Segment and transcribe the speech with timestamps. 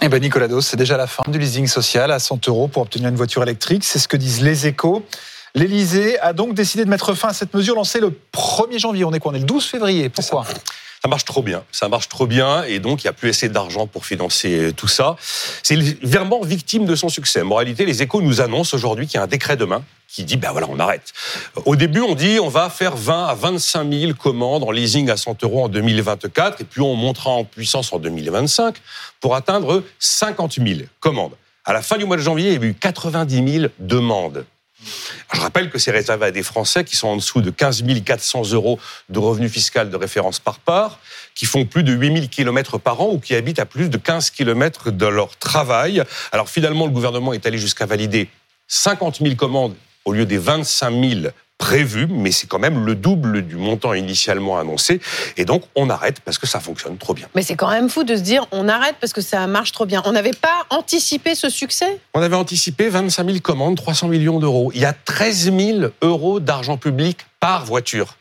[0.00, 2.82] Eh ben Nicolas Dos, c'est déjà la fin du leasing social à 100 euros pour
[2.82, 3.82] obtenir une voiture électrique.
[3.82, 5.04] C'est ce que disent les échos.
[5.54, 9.04] L'Elysée a donc décidé de mettre fin à cette mesure lancée le 1er janvier.
[9.04, 9.32] On est quoi?
[9.32, 10.08] On est le 12 février.
[10.08, 10.44] Pourquoi?
[11.02, 11.62] Ça marche trop bien.
[11.70, 14.88] Ça marche trop bien et donc il n'y a plus assez d'argent pour financer tout
[14.88, 15.16] ça.
[15.62, 17.42] C'est vraiment victime de son succès.
[17.42, 20.36] En réalité, les échos nous annoncent aujourd'hui qu'il y a un décret demain qui dit
[20.36, 21.12] ben voilà, on arrête.
[21.66, 25.16] Au début, on dit on va faire 20 à 25 000 commandes en leasing à
[25.16, 28.76] 100 euros en 2024 et puis on montera en puissance en 2025
[29.20, 31.34] pour atteindre 50 000 commandes.
[31.64, 34.44] À la fin du mois de janvier, il y a eu 90 000 demandes.
[35.34, 38.52] Je rappelle que c'est réservé à des Français qui sont en dessous de 15 400
[38.52, 38.78] euros
[39.08, 41.00] de revenus fiscal de référence par part,
[41.34, 43.98] qui font plus de 8 000 km par an ou qui habitent à plus de
[43.98, 46.02] 15 km de leur travail.
[46.32, 48.28] Alors finalement, le gouvernement est allé jusqu'à valider
[48.68, 49.74] 50 000 commandes
[50.04, 54.58] au lieu des 25 000 prévu, mais c'est quand même le double du montant initialement
[54.58, 55.00] annoncé.
[55.36, 57.26] Et donc, on arrête parce que ça fonctionne trop bien.
[57.34, 59.84] Mais c'est quand même fou de se dire, on arrête parce que ça marche trop
[59.84, 60.00] bien.
[60.06, 62.00] On n'avait pas anticipé ce succès?
[62.14, 64.70] On avait anticipé 25 000 commandes, 300 millions d'euros.
[64.74, 68.16] Il y a 13 000 euros d'argent public par voiture.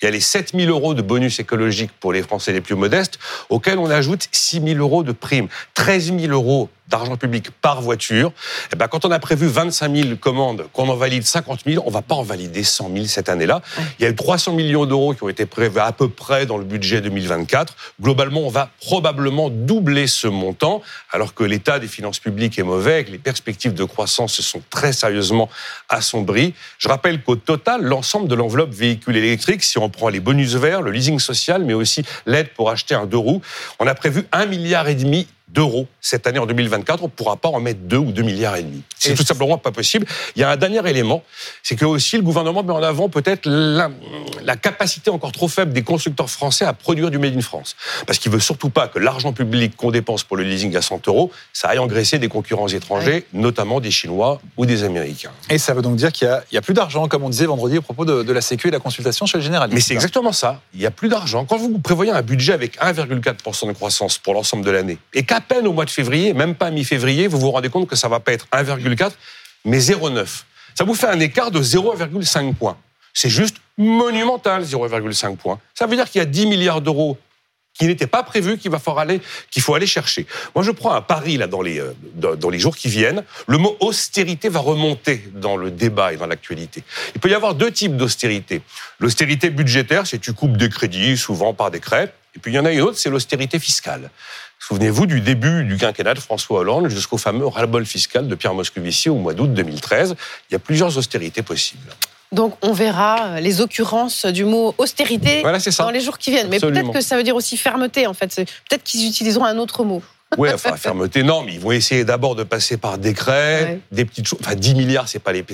[0.00, 2.76] Il y a les 7 000 euros de bonus écologique pour les Français les plus
[2.76, 3.18] modestes,
[3.50, 5.48] auxquels on ajoute 6 000 euros de primes.
[5.74, 8.32] 13 000 euros d'argent public par voiture,
[8.72, 11.90] eh ben, quand on a prévu 25 000 commandes, qu'on en valide 50 000, on
[11.90, 13.62] va pas en valider 100 000 cette année-là.
[13.98, 16.56] Il y a eu 300 millions d'euros qui ont été prévus à peu près dans
[16.56, 17.76] le budget 2024.
[18.00, 23.04] Globalement, on va probablement doubler ce montant, alors que l'état des finances publiques est mauvais,
[23.04, 25.48] que les perspectives de croissance se sont très sérieusement
[25.88, 26.54] assombries.
[26.78, 30.82] Je rappelle qu'au total, l'ensemble de l'enveloppe véhicule électrique, si on prend les bonus verts,
[30.82, 33.42] le leasing social, mais aussi l'aide pour acheter un deux roues,
[33.78, 37.36] on a prévu un milliard et demi d'euros cette année en 2024, on ne pourra
[37.36, 38.82] pas en mettre 2 ou 2 milliards et demi.
[38.98, 40.06] C'est tout simplement pas possible.
[40.36, 41.22] Il y a un dernier élément,
[41.62, 43.48] c'est que aussi le gouvernement met en avant peut-être
[44.48, 47.76] la, capacité encore trop faible des constructeurs français à produire du Made in France.
[48.06, 51.06] Parce qu'il veut surtout pas que l'argent public qu'on dépense pour le leasing à 100
[51.08, 55.30] euros, ça aille engraisser des concurrents étrangers, notamment des Chinois ou des Américains.
[55.50, 57.80] Et ça veut donc dire qu'il n'y a, plus d'argent, comme on disait vendredi à
[57.80, 59.70] propos de, la Sécu et de la consultation chez le général.
[59.72, 60.60] Mais c'est exactement ça.
[60.74, 61.44] Il n'y a plus d'argent.
[61.44, 65.40] Quand vous prévoyez un budget avec 1,4% de croissance pour l'ensemble de l'année, et qu'à
[65.40, 68.20] peine au mois de février, même pas mi-février, vous vous rendez compte que ça va
[68.20, 69.12] pas être 1,4,
[69.64, 70.26] mais 0,9.
[70.74, 72.76] Ça vous fait un écart de 0,5 points.
[73.12, 75.58] C'est juste monumental, 0,5 points.
[75.74, 77.16] Ça veut dire qu'il y a 10 milliards d'euros
[77.78, 80.26] qui n'étaient pas prévus, qu'il va falloir aller, qu'il faut aller chercher.
[80.54, 81.94] Moi, je prends un pari là dans les euh,
[82.36, 83.22] dans les jours qui viennent.
[83.46, 86.82] Le mot austérité va remonter dans le débat et dans l'actualité.
[87.14, 88.62] Il peut y avoir deux types d'austérité.
[88.98, 92.12] L'austérité budgétaire, c'est tu coupes des crédits, souvent par décret.
[92.34, 94.10] Et puis il y en a une autre, c'est l'austérité fiscale.
[94.58, 99.08] Souvenez-vous du début du quinquennat de François Hollande jusqu'au fameux ras-le-bol fiscal de Pierre Moscovici
[99.08, 100.16] au mois d'août 2013.
[100.50, 101.92] Il y a plusieurs austérités possibles.
[102.32, 106.48] Donc on verra les occurrences du mot austérité dans les jours qui viennent.
[106.48, 108.34] Mais peut-être que ça veut dire aussi fermeté en fait.
[108.68, 110.02] Peut-être qu'ils utiliseront un autre mot.
[110.36, 114.26] Oui, enfin, fermeté, non, mais ils vont essayer d'abord de passer par décret, des petites
[114.28, 114.38] choses.
[114.42, 115.44] Enfin, 10 milliards, c'est pas les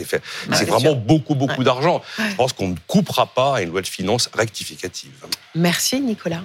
[0.53, 2.03] C'est vraiment beaucoup, beaucoup d'argent.
[2.19, 5.13] Je pense qu'on ne coupera pas à une loi de finances rectificative.
[5.55, 6.43] Merci, Nicolas.